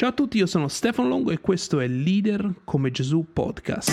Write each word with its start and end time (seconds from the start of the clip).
Ciao 0.00 0.08
a 0.08 0.12
tutti, 0.12 0.38
io 0.38 0.46
sono 0.46 0.68
Stefano 0.68 1.08
Longo 1.08 1.30
e 1.30 1.40
questo 1.40 1.78
è 1.78 1.86
Leader 1.86 2.62
come 2.64 2.90
Gesù 2.90 3.26
Podcast. 3.34 3.92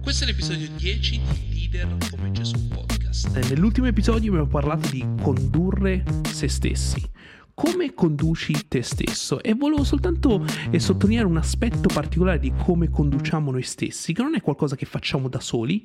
Questo 0.00 0.22
è 0.22 0.26
l'episodio 0.28 0.68
10 0.76 1.20
di 1.32 1.68
Leader 1.68 1.96
come 2.12 2.30
Gesù 2.30 2.68
Podcast. 2.68 3.36
Nell'ultimo 3.50 3.88
episodio 3.88 4.30
abbiamo 4.30 4.46
parlato 4.46 4.88
di 4.88 5.04
condurre 5.20 6.04
se 6.30 6.46
stessi 6.46 7.02
come 7.58 7.92
conduci 7.92 8.68
te 8.68 8.82
stesso. 8.82 9.42
E 9.42 9.52
volevo 9.52 9.82
soltanto 9.82 10.44
eh, 10.70 10.78
sottolineare 10.78 11.26
un 11.26 11.38
aspetto 11.38 11.88
particolare 11.92 12.38
di 12.38 12.52
come 12.56 12.88
conduciamo 12.88 13.50
noi 13.50 13.64
stessi, 13.64 14.12
che 14.12 14.22
non 14.22 14.36
è 14.36 14.40
qualcosa 14.40 14.76
che 14.76 14.86
facciamo 14.86 15.26
da 15.26 15.40
soli, 15.40 15.84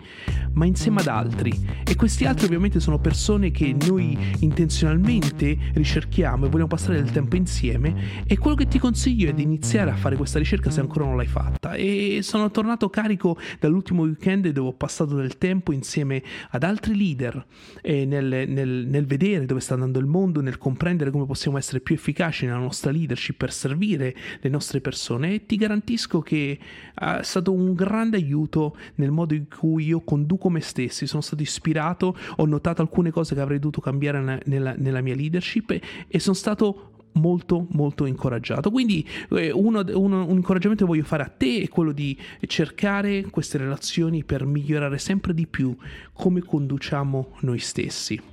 ma 0.51 0.67
insieme 0.67 1.01
ad 1.01 1.07
altri. 1.07 1.51
E 1.83 1.95
questi 1.95 2.25
altri 2.25 2.45
ovviamente 2.45 2.79
sono 2.79 2.99
persone 2.99 3.49
che 3.49 3.75
noi 3.87 4.15
intenzionalmente 4.41 5.57
ricerchiamo 5.73 6.45
e 6.45 6.49
vogliamo 6.49 6.67
passare 6.67 7.01
del 7.01 7.11
tempo 7.11 7.37
insieme. 7.37 8.23
E 8.27 8.37
quello 8.37 8.55
che 8.55 8.67
ti 8.67 8.77
consiglio 8.77 9.29
è 9.29 9.33
di 9.33 9.41
iniziare 9.41 9.89
a 9.89 9.95
fare 9.95 10.15
questa 10.15 10.37
ricerca 10.37 10.69
se 10.69 10.79
ancora 10.79 11.05
non 11.05 11.17
l'hai 11.17 11.25
fatta. 11.25 11.73
E 11.73 12.19
sono 12.21 12.51
tornato 12.51 12.87
carico 12.91 13.35
dall'ultimo 13.59 14.03
weekend 14.03 14.47
dove 14.49 14.67
ho 14.67 14.73
passato 14.73 15.15
del 15.15 15.39
tempo 15.39 15.71
insieme 15.71 16.21
ad 16.51 16.61
altri 16.61 16.95
leader 16.95 17.43
eh, 17.81 18.05
nel, 18.05 18.47
nel, 18.47 18.85
nel 18.87 19.05
vedere 19.07 19.47
dove 19.47 19.59
sta 19.59 19.73
andando 19.73 19.97
il 19.97 20.05
mondo, 20.05 20.39
nel 20.39 20.59
comprendere 20.59 21.09
come 21.09 21.25
possiamo 21.25 21.57
essere 21.57 21.61
essere 21.63 21.79
più 21.79 21.95
efficaci 21.95 22.45
nella 22.45 22.57
nostra 22.57 22.91
leadership 22.91 23.37
per 23.37 23.51
servire 23.51 24.13
le 24.41 24.49
nostre 24.49 24.81
persone. 24.81 25.33
E 25.33 25.45
ti 25.45 25.55
garantisco 25.55 26.19
che 26.19 26.59
è 26.93 27.19
stato 27.23 27.53
un 27.53 27.73
grande 27.73 28.17
aiuto 28.17 28.77
nel 28.95 29.11
modo 29.11 29.33
in 29.33 29.47
cui 29.47 29.85
io 29.85 30.01
conduco 30.01 30.49
me 30.49 30.59
stessi, 30.59 31.07
sono 31.07 31.21
stato 31.21 31.41
ispirato, 31.41 32.15
ho 32.35 32.45
notato 32.45 32.81
alcune 32.81 33.11
cose 33.11 33.33
che 33.33 33.41
avrei 33.41 33.59
dovuto 33.59 33.81
cambiare 33.81 34.41
nella, 34.45 34.75
nella 34.77 35.01
mia 35.01 35.15
leadership 35.15 35.71
e, 35.71 35.81
e 36.07 36.19
sono 36.19 36.35
stato 36.35 36.89
molto 37.13 37.67
molto 37.71 38.05
incoraggiato. 38.05 38.71
Quindi 38.71 39.07
eh, 39.31 39.51
uno, 39.51 39.83
uno, 39.93 40.25
un 40.25 40.35
incoraggiamento 40.35 40.83
che 40.85 40.91
voglio 40.91 41.03
fare 41.05 41.23
a 41.23 41.27
te 41.29 41.61
è 41.61 41.69
quello 41.69 41.91
di 41.91 42.17
cercare 42.47 43.23
queste 43.29 43.57
relazioni 43.57 44.23
per 44.23 44.45
migliorare 44.45 44.97
sempre 44.97 45.33
di 45.33 45.47
più 45.47 45.75
come 46.11 46.41
conduciamo 46.41 47.37
noi 47.41 47.59
stessi 47.59 48.32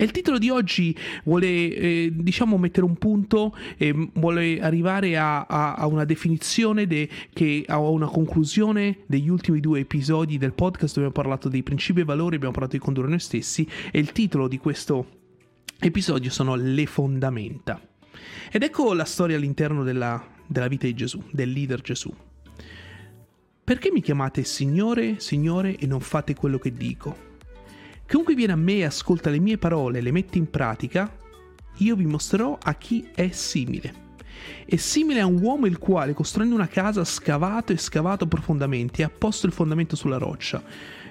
e 0.00 0.04
il 0.04 0.12
titolo 0.12 0.38
di 0.38 0.48
oggi 0.48 0.96
vuole, 1.24 1.46
eh, 1.46 2.10
diciamo, 2.10 2.56
mettere 2.56 2.86
un 2.86 2.96
punto 2.96 3.54
e 3.76 3.92
vuole 4.14 4.58
arrivare 4.58 5.18
a, 5.18 5.42
a, 5.42 5.74
a 5.74 5.86
una 5.86 6.06
definizione 6.06 6.86
de, 6.86 7.06
che 7.34 7.66
a 7.66 7.78
una 7.78 8.06
conclusione 8.06 9.00
degli 9.04 9.28
ultimi 9.28 9.60
due 9.60 9.80
episodi 9.80 10.38
del 10.38 10.54
podcast 10.54 10.94
dove 10.94 11.08
abbiamo 11.08 11.28
parlato 11.28 11.50
dei 11.50 11.62
principi 11.62 12.00
e 12.00 12.04
valori, 12.04 12.36
abbiamo 12.36 12.54
parlato 12.54 12.78
di 12.78 12.82
condurre 12.82 13.08
noi 13.08 13.20
stessi 13.20 13.68
e 13.92 13.98
il 13.98 14.10
titolo 14.12 14.48
di 14.48 14.56
questo 14.56 15.06
episodio 15.78 16.30
sono 16.30 16.54
Le 16.54 16.86
fondamenta. 16.86 17.78
Ed 18.50 18.62
ecco 18.62 18.94
la 18.94 19.04
storia 19.04 19.36
all'interno 19.36 19.82
della, 19.82 20.26
della 20.46 20.68
vita 20.68 20.86
di 20.86 20.94
Gesù, 20.94 21.22
del 21.30 21.52
leader 21.52 21.82
Gesù. 21.82 22.10
Perché 23.62 23.90
mi 23.92 24.00
chiamate 24.00 24.44
Signore, 24.44 25.20
Signore 25.20 25.76
e 25.76 25.86
non 25.86 26.00
fate 26.00 26.32
quello 26.32 26.58
che 26.58 26.72
dico? 26.72 27.28
Chiunque 28.10 28.34
viene 28.34 28.54
a 28.54 28.56
me 28.56 28.84
ascolta 28.84 29.30
le 29.30 29.38
mie 29.38 29.56
parole 29.56 29.98
e 29.98 30.00
le 30.00 30.10
mette 30.10 30.36
in 30.36 30.50
pratica, 30.50 31.16
io 31.76 31.94
vi 31.94 32.06
mostrerò 32.06 32.58
a 32.60 32.74
chi 32.74 33.08
è 33.14 33.30
simile. 33.30 33.94
È 34.66 34.74
simile 34.74 35.20
a 35.20 35.26
un 35.26 35.40
uomo 35.40 35.66
il 35.66 35.78
quale, 35.78 36.12
costruendo 36.12 36.56
una 36.56 36.66
casa, 36.66 37.02
ha 37.02 37.04
scavato 37.04 37.72
e 37.72 37.76
scavato 37.76 38.26
profondamente 38.26 39.02
e 39.02 39.04
ha 39.04 39.10
posto 39.16 39.46
il 39.46 39.52
fondamento 39.52 39.94
sulla 39.94 40.18
roccia. 40.18 40.60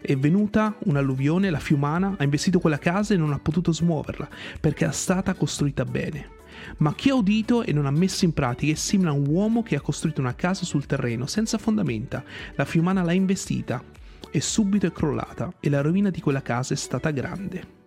È 0.02 0.14
venuta 0.18 0.76
un'alluvione, 0.80 1.50
la 1.50 1.60
fiumana 1.60 2.16
ha 2.18 2.24
investito 2.26 2.60
quella 2.60 2.80
casa 2.80 3.14
e 3.14 3.18
non 3.18 3.32
ha 3.32 3.40
potuto 3.40 3.72
smuoverla, 3.72 4.28
perché 4.60 4.86
è 4.86 4.92
stata 4.92 5.34
costruita 5.36 5.86
bene. 5.86 6.32
Ma 6.80 6.94
chi 6.96 7.12
ha 7.12 7.16
udito 7.16 7.64
e 7.64 7.72
non 7.72 7.86
ha 7.86 7.92
messo 7.92 8.26
in 8.26 8.34
pratica 8.34 8.74
è 8.74 8.76
simile 8.76 9.12
a 9.12 9.14
un 9.14 9.26
uomo 9.26 9.64
che 9.64 9.78
ha 9.78 9.82
costruito 9.82 10.20
una 10.20 10.36
casa 10.36 10.66
sul 10.66 10.86
terreno 10.86 11.28
senza 11.28 11.58
fondamenta. 11.58 12.26
La 12.56 12.66
fiumana 12.66 13.04
l'ha 13.04 13.14
investita 13.14 13.82
e 14.32 14.42
subito 14.42 14.86
è 14.86 14.92
crollata 14.92 15.54
e 15.60 15.70
la 15.70 15.82
rovina 15.82 16.10
di 16.10 16.22
quella 16.22 16.42
casa 16.42 16.74
è 16.74 16.78
stata 16.78 17.12
grande. 17.12 17.78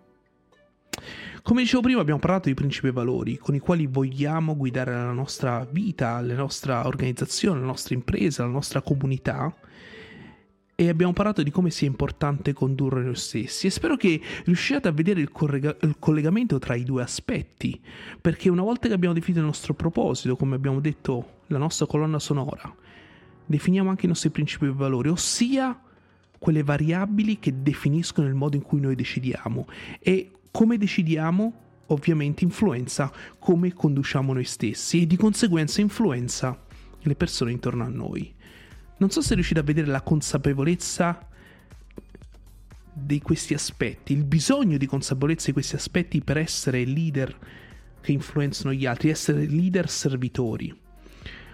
Come 1.42 1.62
dicevo 1.62 1.82
prima 1.82 2.00
abbiamo 2.00 2.20
parlato 2.20 2.48
di 2.48 2.54
principi 2.54 2.86
e 2.86 2.92
valori 2.92 3.36
con 3.36 3.56
i 3.56 3.58
quali 3.58 3.86
vogliamo 3.86 4.56
guidare 4.56 4.92
la 4.92 5.10
nostra 5.10 5.66
vita, 5.68 6.20
la 6.20 6.34
nostra 6.34 6.86
organizzazione, 6.86 7.58
la 7.58 7.66
nostra 7.66 7.94
impresa, 7.94 8.44
la 8.44 8.50
nostra 8.50 8.80
comunità 8.80 9.52
e 10.74 10.88
abbiamo 10.88 11.12
parlato 11.12 11.42
di 11.42 11.50
come 11.50 11.70
sia 11.70 11.86
importante 11.86 12.52
condurre 12.52 13.02
noi 13.02 13.16
stessi 13.16 13.66
e 13.66 13.70
spero 13.70 13.96
che 13.96 14.20
riusciate 14.44 14.88
a 14.88 14.92
vedere 14.92 15.20
il, 15.20 15.30
correga- 15.30 15.76
il, 15.80 15.96
collegamento 15.98 16.58
tra 16.58 16.74
i 16.74 16.84
due 16.84 17.02
aspetti 17.02 17.80
perché 18.20 18.48
una 18.48 18.62
volta 18.62 18.88
che 18.88 18.94
abbiamo 18.94 19.14
definito 19.14 19.40
il 19.40 19.46
nostro 19.46 19.74
proposito, 19.74 20.36
come 20.36 20.54
abbiamo 20.54 20.80
detto 20.80 21.40
la 21.48 21.58
nostra 21.58 21.86
colonna 21.86 22.18
sonora, 22.18 22.72
definiamo 23.44 23.90
anche 23.90 24.06
i 24.06 24.08
nostri 24.08 24.30
principi 24.30 24.66
e 24.66 24.72
valori, 24.72 25.08
ossia 25.08 25.78
quelle 26.42 26.64
variabili 26.64 27.38
che 27.38 27.62
definiscono 27.62 28.26
il 28.26 28.34
modo 28.34 28.56
in 28.56 28.62
cui 28.62 28.80
noi 28.80 28.96
decidiamo 28.96 29.68
e 30.00 30.32
come 30.50 30.76
decidiamo 30.76 31.52
ovviamente 31.86 32.42
influenza 32.42 33.12
come 33.38 33.72
conduciamo 33.72 34.32
noi 34.32 34.42
stessi 34.42 35.02
e 35.02 35.06
di 35.06 35.16
conseguenza 35.16 35.80
influenza 35.80 36.60
le 36.98 37.14
persone 37.14 37.52
intorno 37.52 37.84
a 37.84 37.88
noi. 37.88 38.34
Non 38.96 39.10
so 39.10 39.20
se 39.20 39.34
riuscite 39.34 39.60
a 39.60 39.62
vedere 39.62 39.86
la 39.86 40.00
consapevolezza 40.00 41.28
di 42.92 43.20
questi 43.20 43.54
aspetti, 43.54 44.12
il 44.12 44.24
bisogno 44.24 44.78
di 44.78 44.86
consapevolezza 44.86 45.46
di 45.46 45.52
questi 45.52 45.76
aspetti 45.76 46.22
per 46.22 46.38
essere 46.38 46.84
leader 46.84 47.38
che 48.00 48.10
influenzano 48.10 48.74
gli 48.74 48.84
altri, 48.84 49.10
essere 49.10 49.46
leader 49.46 49.88
servitori. 49.88 50.76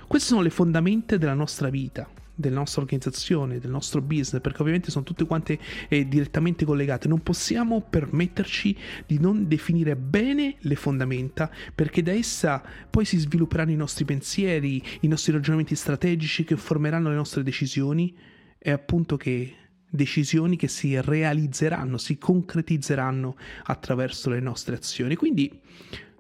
Queste 0.06 0.28
sono 0.28 0.40
le 0.40 0.48
fondamenta 0.48 1.18
della 1.18 1.34
nostra 1.34 1.68
vita 1.68 2.08
della 2.38 2.60
nostra 2.60 2.82
organizzazione, 2.82 3.58
del 3.58 3.72
nostro 3.72 4.00
business, 4.00 4.40
perché 4.40 4.60
ovviamente 4.60 4.92
sono 4.92 5.02
tutte 5.04 5.26
quante 5.26 5.58
eh, 5.88 6.06
direttamente 6.06 6.64
collegate. 6.64 7.08
Non 7.08 7.20
possiamo 7.20 7.80
permetterci 7.80 8.76
di 9.06 9.18
non 9.18 9.48
definire 9.48 9.96
bene 9.96 10.54
le 10.60 10.76
fondamenta, 10.76 11.50
perché 11.74 12.00
da 12.00 12.12
essa 12.12 12.62
poi 12.88 13.04
si 13.04 13.18
svilupperanno 13.18 13.72
i 13.72 13.76
nostri 13.76 14.04
pensieri, 14.04 14.80
i 15.00 15.08
nostri 15.08 15.32
ragionamenti 15.32 15.74
strategici 15.74 16.44
che 16.44 16.56
formeranno 16.56 17.08
le 17.08 17.16
nostre 17.16 17.42
decisioni 17.42 18.16
e 18.56 18.70
appunto 18.70 19.16
che 19.16 19.54
decisioni 19.90 20.56
che 20.56 20.68
si 20.68 21.00
realizzeranno, 21.00 21.98
si 21.98 22.18
concretizzeranno 22.18 23.36
attraverso 23.64 24.30
le 24.30 24.38
nostre 24.38 24.76
azioni. 24.76 25.16
Quindi, 25.16 25.60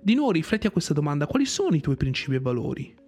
di 0.00 0.14
nuovo, 0.14 0.32
rifletti 0.32 0.66
a 0.66 0.70
questa 0.70 0.94
domanda, 0.94 1.28
quali 1.28 1.46
sono 1.46 1.76
i 1.76 1.80
tuoi 1.80 1.96
principi 1.96 2.34
e 2.34 2.40
valori? 2.40 3.06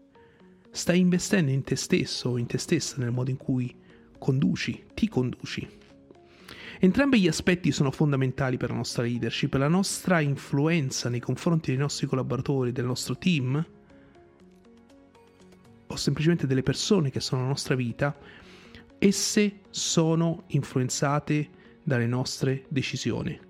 Stai 0.73 1.01
investendo 1.01 1.51
in 1.51 1.63
te 1.63 1.75
stesso 1.77 2.31
o 2.31 2.39
in 2.39 2.47
te 2.47 2.59
stessa 2.59 2.97
nel 2.99 3.11
modo 3.11 3.31
in 3.31 3.37
cui 3.37 3.75
conduci, 4.19 4.85
ti 4.95 5.09
conduci. 5.09 5.69
Entrambi 6.79 7.21
gli 7.21 7.29
aspetti 7.29 7.73
sono 7.73 7.91
fondamentali 7.91 8.57
per 8.57 8.71
la 8.71 8.77
nostra 8.77 9.03
leadership, 9.03 9.53
la 9.55 9.69
nostra 9.69 10.21
influenza 10.21 11.09
nei 11.09 11.21
confronti 11.21 11.71
dei 11.71 11.79
nostri 11.79 12.07
collaboratori, 12.07 12.73
del 12.73 12.87
nostro 12.87 13.19
team 13.19 13.67
o 15.87 15.97
semplicemente 15.97 16.47
delle 16.47 16.63
persone 16.63 17.11
che 17.11 17.21
sono 17.21 17.41
nella 17.41 17.53
nostra 17.53 17.75
vita, 17.75 18.17
esse 18.99 19.61
sono 19.71 20.45
influenzate 20.49 21.49
dalle 21.83 22.07
nostre 22.07 22.65
decisioni 22.69 23.49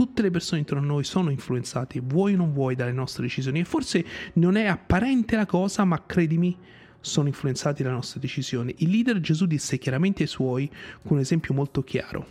tutte 0.00 0.22
le 0.22 0.30
persone 0.30 0.60
intorno 0.60 0.82
a 0.82 0.86
noi 0.86 1.04
sono 1.04 1.28
influenzate, 1.28 2.00
vuoi 2.00 2.32
o 2.32 2.38
non 2.38 2.54
vuoi, 2.54 2.74
dalle 2.74 2.90
nostre 2.90 3.24
decisioni. 3.24 3.60
E 3.60 3.64
forse 3.66 4.02
non 4.34 4.56
è 4.56 4.64
apparente 4.64 5.36
la 5.36 5.44
cosa, 5.44 5.84
ma 5.84 6.02
credimi, 6.06 6.56
sono 7.00 7.28
influenzati 7.28 7.82
dalle 7.82 7.96
nostre 7.96 8.18
decisioni. 8.18 8.74
Il 8.78 8.88
leader 8.88 9.20
Gesù 9.20 9.44
disse 9.44 9.76
chiaramente 9.76 10.22
ai 10.22 10.28
suoi 10.30 10.70
con 11.02 11.16
un 11.16 11.18
esempio 11.18 11.52
molto 11.52 11.84
chiaro. 11.84 12.26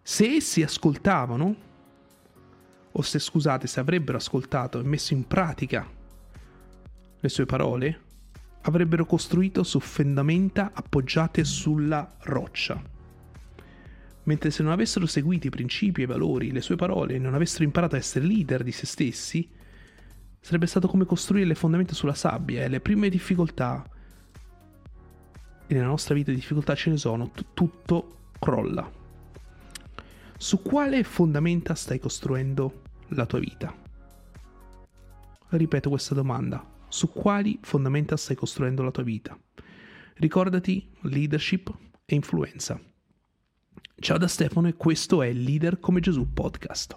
Se 0.00 0.36
essi 0.36 0.62
ascoltavano, 0.62 1.56
o 2.92 3.02
se 3.02 3.18
scusate, 3.18 3.66
se 3.66 3.80
avrebbero 3.80 4.18
ascoltato 4.18 4.78
e 4.78 4.84
messo 4.84 5.14
in 5.14 5.26
pratica 5.26 5.84
le 7.18 7.28
sue 7.28 7.44
parole, 7.44 8.00
avrebbero 8.60 9.04
costruito 9.04 9.64
su 9.64 9.80
fondamenta 9.80 10.70
appoggiate 10.72 11.42
sulla 11.42 12.14
roccia 12.20 12.94
mentre 14.26 14.50
se 14.50 14.62
non 14.62 14.72
avessero 14.72 15.06
seguito 15.06 15.46
i 15.46 15.50
principi 15.50 16.00
e 16.00 16.04
i 16.04 16.06
valori, 16.06 16.50
le 16.50 16.60
sue 16.60 16.76
parole, 16.76 17.14
e 17.14 17.18
non 17.18 17.34
avessero 17.34 17.64
imparato 17.64 17.94
a 17.94 17.98
essere 17.98 18.26
leader 18.26 18.62
di 18.62 18.72
se 18.72 18.86
stessi, 18.86 19.48
sarebbe 20.40 20.66
stato 20.66 20.88
come 20.88 21.04
costruire 21.04 21.46
le 21.46 21.54
fondamenta 21.54 21.94
sulla 21.94 22.14
sabbia 22.14 22.62
e 22.62 22.68
le 22.68 22.80
prime 22.80 23.08
difficoltà, 23.08 23.88
e 25.68 25.74
nella 25.74 25.86
nostra 25.86 26.14
vita 26.14 26.32
difficoltà 26.32 26.74
ce 26.74 26.90
ne 26.90 26.96
sono, 26.96 27.30
t- 27.30 27.46
tutto 27.54 28.30
crolla. 28.38 28.90
Su 30.36 30.60
quale 30.60 31.02
fondamenta 31.04 31.74
stai 31.74 31.98
costruendo 31.98 32.82
la 33.08 33.26
tua 33.26 33.38
vita? 33.38 33.74
Ripeto 35.48 35.88
questa 35.88 36.14
domanda. 36.14 36.64
Su 36.88 37.12
quali 37.12 37.58
fondamenta 37.62 38.16
stai 38.16 38.36
costruendo 38.36 38.82
la 38.82 38.90
tua 38.90 39.04
vita? 39.04 39.38
Ricordati, 40.14 40.88
leadership 41.02 41.72
e 42.04 42.14
influenza. 42.14 42.80
Ciao 43.98 44.18
da 44.18 44.28
Stefano 44.28 44.68
e 44.68 44.74
questo 44.74 45.22
è 45.22 45.32
Leader 45.32 45.80
come 45.80 46.00
Gesù 46.00 46.30
podcast. 46.30 46.96